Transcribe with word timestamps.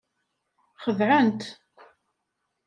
Xeddɛent. 0.83 1.41